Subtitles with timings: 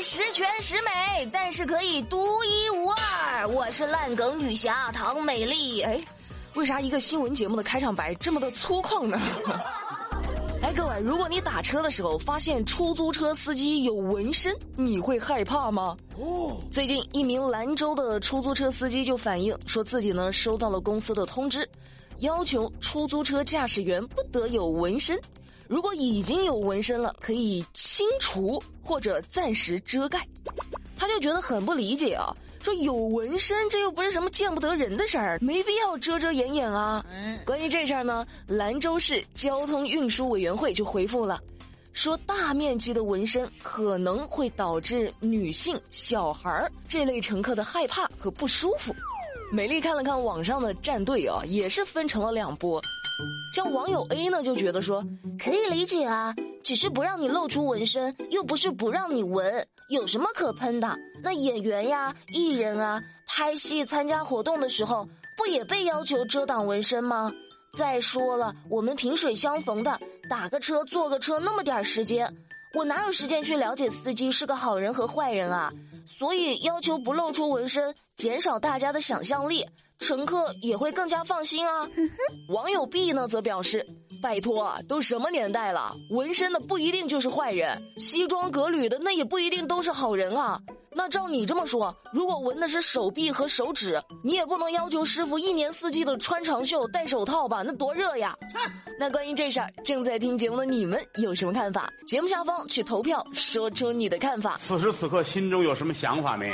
[0.00, 3.46] 以十全十美，但是可以独一无二。
[3.46, 5.82] 我是烂梗女侠唐美丽。
[5.82, 6.00] 哎，
[6.54, 9.20] 为啥一个新闻节目的开场白这么的粗犷呢？
[10.62, 15.94] 哎，各位，如果你打车的时候发现出租车司机有纹身，你会害怕吗？
[16.18, 21.68] 哦，最近一名兰州的出租车司机就反映说自己呢收到了公司的通知，
[22.20, 25.20] 要求出租车驾驶员不得有纹身。
[25.70, 30.26] 如果已经有纹身了，可以清除或者暂时遮盖。
[30.96, 37.06] 他就觉得很不理解啊，说有纹身这又不是什么见不得人的事儿，没必要遮遮掩掩啊。
[37.46, 41.40] 关于这事儿呢，兰州市交通运输委员会就回复了，
[41.92, 48.92] 说大面积的纹身可能会导致女性、小孩儿这类乘客的害怕和不舒服。
[49.52, 52.82] 美丽看了看网上的战队啊，也是分成了两波。
[53.54, 55.04] 像网友 A 呢，就觉得说
[55.38, 60.96] 可以理解啊，只是不让你露出纹身，又不是不让你纹，有什么可喷的？
[61.22, 67.32] 那演员呀、艺人啊，拍戏、参加活动的时候，不也被要求遮挡纹身吗？
[67.76, 72.32] 再说了，我们萍水相逢的，打个车、坐个车那么点时间，
[72.74, 75.72] 我哪有时间去了解司机是个好人和坏人啊？
[76.06, 79.66] 所以要求不露出纹身，减少大家的想象力。
[80.00, 81.88] 乘客也会更加放心啊。
[82.48, 83.86] 网友 B 呢则表示
[84.22, 90.60] ：“拜托，都什么年代了，纹身的不一定就是坏人，西装革履的那也不一定都是好人啊。
[90.92, 97.62] 那照你这么说，如果纹的是手臂和手指，你也不能要求师傅一年四季的穿长袖、戴手套吧？
[97.64, 98.36] 那多热呀！”
[98.98, 101.90] 那关于这事儿，正在听节目的你们有什么看法？
[102.06, 104.56] 节目下方去投票，说出你的看法。
[104.58, 106.52] 此时此刻，心中有什么想法没？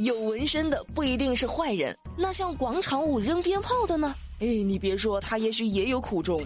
[0.00, 4.14] 有纹身的不一定是坏人，那像广场舞扔鞭炮的呢？
[4.38, 6.42] 哎，你别说，他也许也有苦衷。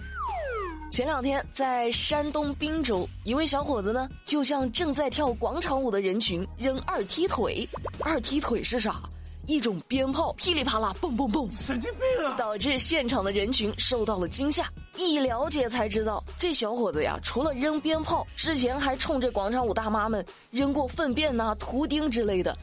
[0.91, 7.67] 前两天在山东滨州，一位小伙子呢，就向正在跳广场舞的人群扔二踢腿。
[8.01, 9.01] 二踢腿是啥？
[9.47, 12.35] 一种鞭炮噼里啪啦，蹦蹦蹦，神经病啊！
[12.37, 14.67] 导致现场的人群受到了惊吓。
[14.95, 22.57] 一了解才知道，这小伙子呀，除了扔鞭炮，之前还冲着广场舞大妈们扔过粪便呐、图钉之类的。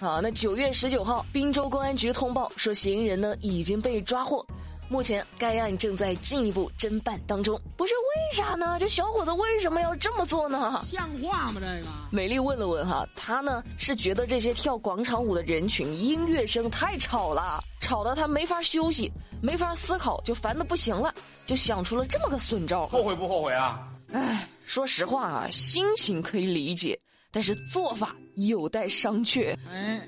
[0.00, 4.44] 啊，那九月十九号，滨州公安局通报说，嫌疑人呢已经被抓获。
[4.88, 7.60] 目前该案正在进一步侦办当中。
[7.76, 8.76] 不是为啥呢？
[8.78, 10.82] 这小伙子为什么要这么做呢？
[10.86, 11.60] 像话吗？
[11.60, 19.10] 这个美丽问了问哈，他呢是觉得这些跳广场舞的人群音乐声太吵了，吵得他没法休息，
[19.42, 21.12] 没法思考，就烦得不行了，
[21.46, 22.86] 就想出了这么个损招。
[22.88, 23.88] 后悔不后悔啊？
[24.12, 26.98] 唉，说实话啊，心情可以理解。
[27.32, 29.56] 但是做法有待商榷，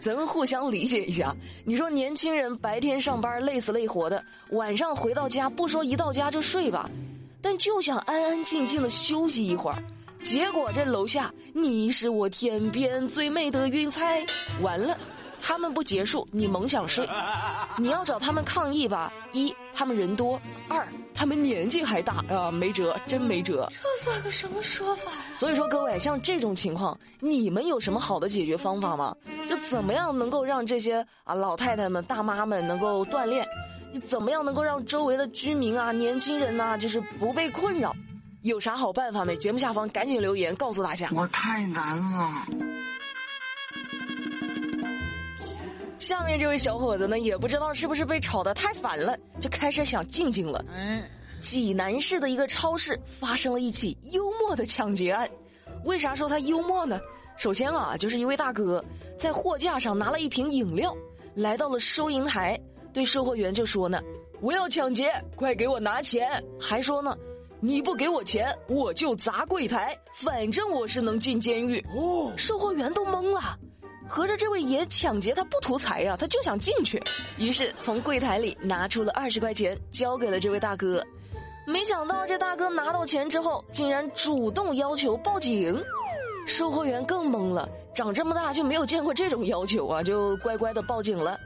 [0.00, 1.34] 咱们互相理解一下。
[1.64, 6.90] 你说年轻人白天上班累死累活的，晚上回到家不说一到家就睡吧，
[7.40, 9.82] 但就想安安静静的休息一会儿。
[10.22, 14.24] 结果这楼下你是我天边最美的云彩，
[14.60, 14.98] 完了。
[15.40, 17.08] 他们不结束，你猛想睡，
[17.76, 19.12] 你要找他们抗议吧？
[19.32, 20.38] 一，他们人多；
[20.68, 23.68] 二，他们年纪还大啊，没辙，真没辙。
[23.70, 25.18] 这算个什么说法呀？
[25.38, 29.14] 所以说，各位，像这种情况，你们有什么好的解决方法吗？
[29.48, 33.46] 就怎么样能够让这些啊老太太们、大妈们能够锻炼？
[33.92, 37.94] 你怎么样能够让周围的居民啊、年轻人呐，就是不被困扰？
[38.42, 39.36] 有啥好办法没？
[39.36, 41.08] 节目下方赶紧留言告诉大家。
[41.14, 42.46] 我太难了。
[46.06, 50.64] 下面这位小伙子呢，也不知道是不是被吵得太烦了，就开始想静静了。
[50.72, 51.02] 嗯，
[51.40, 55.28] 济南市的一个超市发生了一起幽默的抢劫案。
[55.82, 57.00] 为啥说他幽默呢？
[57.36, 58.84] 首先啊，就是一位大哥
[59.18, 60.96] 在货架上拿了一瓶饮料，
[61.34, 62.56] 来到了收银台，
[62.92, 64.00] 对售货员就说呢
[64.40, 67.16] ：“我要抢劫，快给我拿钱！”还说呢
[67.58, 73.58] ：“你不给我钱，我就砸柜台，反正我是能进监狱。”哦，售货员都懵了。
[74.08, 77.02] 合着这位爷抢劫他不图财呀，他就想进去，
[77.36, 81.04] 于是从柜台里拿出了二十块钱交给了这位大哥。
[81.66, 85.82] 没想到这大哥拿到钱之后，竟然主动要求报警。
[86.46, 91.36] 售货员更懵了，长这么大就没有见过这种要求啊，就乖乖的报警了。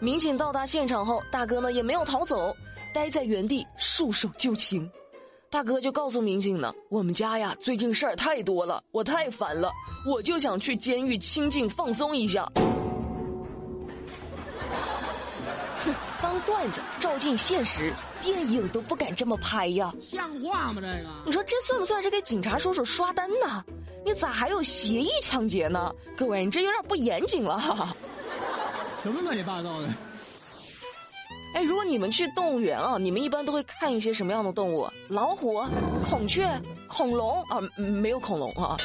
[0.00, 2.56] 民警到达现场后，大哥呢也没有逃走，
[2.94, 4.90] 待在原地束手就擒。
[5.50, 9.72] 大哥就告诉民警呢：“我们家呀，最近事儿太多了，我太烦了，
[10.06, 12.46] 我就想去监狱清静放松一下。”
[15.84, 19.90] 哼，当段子照进现实，电影都不敢这么拍呀！
[20.02, 20.82] 像话吗？
[20.82, 23.64] 这个，你说这算不算是给警察叔叔刷单呢？
[24.04, 25.94] 你咋还有协议抢劫呢？
[26.14, 27.96] 各位，你这有点不严谨了哈！
[29.02, 29.88] 什么乱七八糟的？
[31.54, 34.88] 哎，如果你们去动物园啊，你们一般都会看一些什么样的动物？
[35.08, 35.62] 老虎、
[36.04, 36.48] 孔雀、
[36.86, 37.58] 恐龙啊？
[37.76, 38.76] 没有恐龙啊。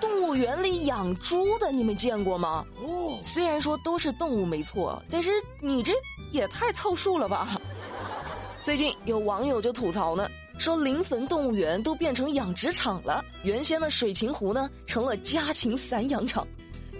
[0.00, 2.64] 动物园里养猪的，你们见过吗？
[2.82, 5.30] 哦，虽然说都是动物没错，但是
[5.60, 5.92] 你这
[6.30, 7.60] 也太凑数了吧！
[8.62, 16.46] 最近有网友就吐槽呢，说临汾动物园都变成养殖场了，原先的水禽湖呢成了家禽散养场，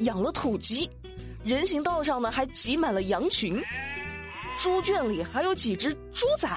[0.01, 0.91] 养了土鸡，
[1.45, 3.63] 人行道上呢还挤满了羊群。
[4.57, 6.49] 猪圈里还有几只猪仔，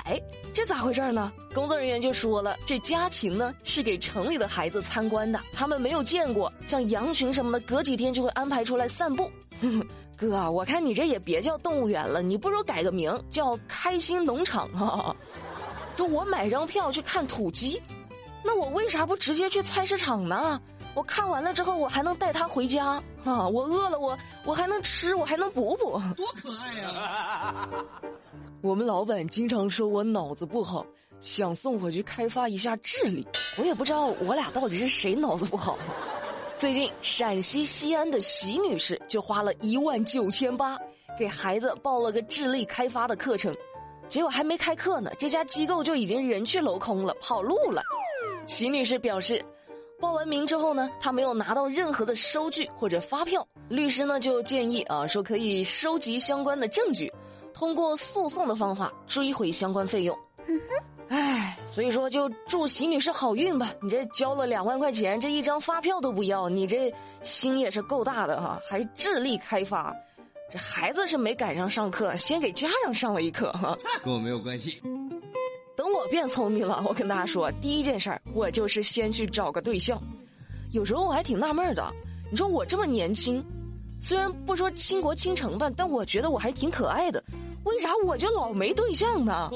[0.53, 1.31] 这咋回事呢？
[1.53, 9.31] 工作人员就说了，这家禽呢是给城里的孩子参观的，他们没有见过，像羊群什么的，隔几天就会安排出来散步。
[10.17, 15.15] 哥，我看你这也别叫动物园了，你不如改个名叫开心农场哈。
[15.95, 17.81] 就我买张票去看土鸡，
[18.43, 20.61] 那我为啥不直接去菜市场呢？
[20.93, 23.47] 我看完了之后，我还能带它回家啊！
[23.47, 27.67] 我饿了，我我还能吃，我还能补补，多可爱呀！
[28.61, 30.85] 我们老板经常说我脑子不好，
[31.19, 33.27] 想送我去开发一下智力。
[33.57, 35.77] 我也不知道我俩到底是谁脑子不好。
[36.57, 40.79] 最近陕西西安的席女士就花了一万九千八
[41.17, 43.55] 给孩子报了个智力开发的课程，
[44.07, 47.81] 结果还没开课呢，这家机构就已经人去楼空了，跑路了。
[48.45, 49.43] 席女士表示。
[49.99, 53.45] 报完名之后呢，他没有拿到任何的收据或者发票。
[53.69, 57.11] 律师呢就建议啊，说可以收集相关的证据，
[57.53, 60.17] 通过诉讼的方法追回相关费用。
[61.07, 63.71] 唉，所以说就祝席女士好运吧。
[63.81, 69.95] 你这交了两万块钱，这一张发票都不要，你这心也是够大的哈，还智力开发。
[70.51, 74.81] 这孩子是没赶上上课，先给家长上了一课哈，跟我没有关系。
[76.05, 79.99] 等我变聪明了，我跟大家说，第一件事儿，我就是先去找个对象。
[80.71, 81.91] 有时候我还挺纳闷的，
[82.29, 83.43] 你说我这么年轻，
[83.99, 87.23] 虽然不说倾国倾城吧，但我觉得我还挺可爱的，
[87.63, 89.49] 为啥我就老没对象呢？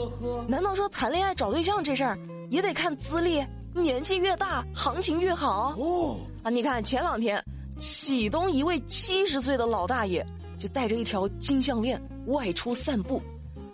[0.47, 2.17] 难道说谈恋爱找对象这事儿
[2.49, 3.45] 也得看资历？
[3.75, 5.75] 年纪越大，行情越好？
[5.77, 6.49] 哦啊！
[6.49, 7.43] 你看前两天，
[7.77, 10.25] 启东一位七十岁的老大爷
[10.57, 13.21] 就带着一条金项链外出散步，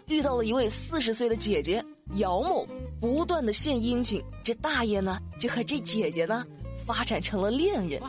[0.08, 1.82] 遇到了一位四十岁的姐姐。
[2.14, 2.66] 姚某
[3.02, 6.46] 不断的献殷勤，这大爷呢就和这姐姐呢
[6.86, 8.00] 发展成了恋人，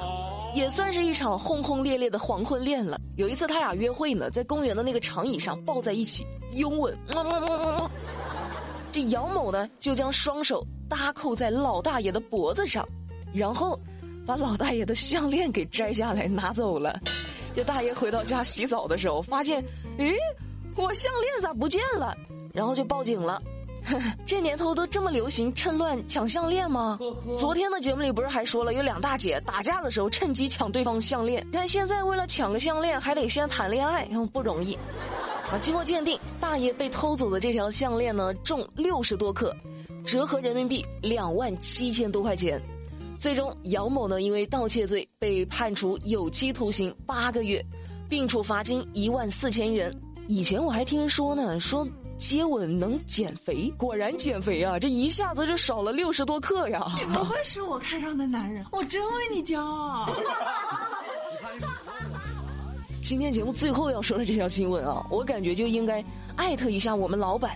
[0.54, 3.00] 也算是一场轰轰烈烈的黄昏恋了。
[3.16, 6.96] 有一次他俩约会呢，在公园的那个长椅上抱在一起拥吻，
[8.92, 12.86] 这姚某呢就将双手搭扣在老大爷的脖子上，
[13.32, 13.80] 然后
[14.26, 17.00] 把老大爷的项链给摘下来拿走了。
[17.54, 19.64] 这大爷回到家洗澡的时候，发现，
[19.96, 20.14] 诶，
[20.76, 22.14] 我项链咋不见了？
[22.52, 23.42] 然后就报警了。
[24.26, 26.98] 这年头都这么流行趁乱抢项链吗？
[27.38, 31.46] 昨天的节目里不是还说了有两大姐打架的时候趁机抢对方项链？
[31.52, 34.74] 看现在为了抢个项链还得先谈恋爱，不容易。
[35.50, 39.54] 啊，经过鉴定，大爷被偷走的这条项链呢重六十多克，
[40.04, 42.60] 折合人民币两万七千多块钱。
[43.18, 47.64] 最终，姚某呢因为盗窃罪被判处有期徒刑八个月，
[48.08, 49.94] 并处罚金一万四千元。
[50.26, 51.86] 以前我还听人说呢，说。
[52.16, 54.78] 接吻能减肥，果然减肥啊！
[54.78, 56.84] 这一下子就少了六十多克呀！
[56.96, 60.08] 你不会是我看上的男人，我真为你骄傲。
[63.02, 66.04] 今天节目最后要说的这条新闻啊，我感觉就应该
[66.36, 67.54] 艾特一下我们老板，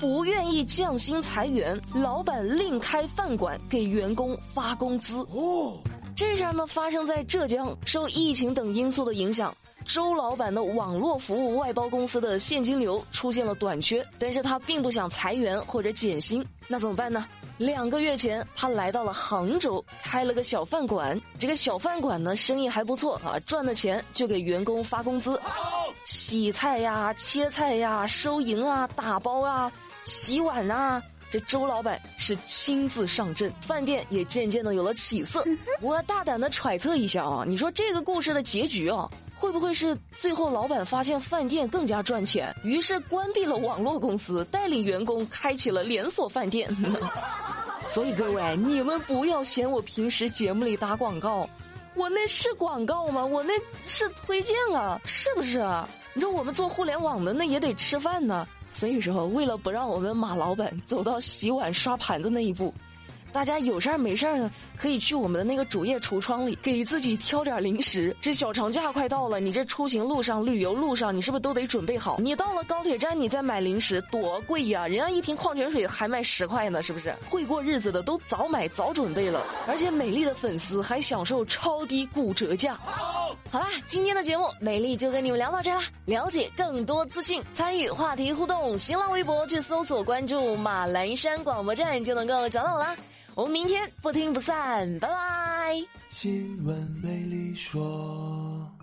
[0.00, 5.18] 不愿意降薪裁员，老板另开饭馆给员工发工资。
[5.32, 5.76] 哦，
[6.16, 9.54] 这事儿呢发生在浙江，受疫情等因素的影响。
[9.84, 17.26] 周老板的网络服务外包公司的现金流出现了短缺，但是他并不想裁员或者减薪，那怎么办呢？
[17.56, 21.20] 两个月前，他来到了杭州，开了个小饭馆。
[21.38, 25.40] 这个小饭馆呢，生意还不错啊，赚的钱就给员工发工资，
[26.04, 29.70] 洗菜呀、切菜呀、收银啊、打包啊、
[30.04, 31.00] 洗碗啊。
[31.30, 35.44] 这周老板是亲自上阵，饭店也渐渐的有了起色。
[35.80, 39.10] 我大胆的揣测一下啊，你说这个故事的结局啊，
[39.44, 46.74] 会不会是最后老板发现饭店更加赚钱，于是关闭了网络公司，带领员工开启了连锁饭店？
[47.86, 51.46] 所以各位，你们不要嫌我平时节目里打广告，
[51.94, 53.22] 我那是广告吗？
[53.22, 53.52] 我那
[53.84, 55.86] 是推荐啊，是不是啊？
[56.14, 58.48] 你说我们做互联网的，那也得吃饭呢。
[58.70, 62.72] 所以说，为了不让我们马老板走到洗碗刷盘子那一步。
[63.34, 68.16] 大家有事儿没事儿呢，可以去我们的那个主页橱窗里给自己挑点零食。
[68.20, 72.16] 这小长假快到了，你这出行路上、旅游路上，你是不是都得准备好？
[72.20, 74.86] 你到了高铁站，你再买零食多贵呀！
[74.86, 77.12] 人家一瓶矿泉水还卖十块呢，是不是？
[77.28, 82.78] 会过日子的都早买早准备了，而且美丽的粉丝还享受超低骨折价。
[83.50, 85.82] 好啦，今天的节目美丽就跟你们聊到这啦。
[86.04, 92.94] 了解更多资讯，参与话题互动，新浪微博去搜索关注马栏山广播站就能够找到我啦。
[93.34, 95.82] 我们明天不听不散，拜拜。
[96.10, 98.73] 新闻美丽说。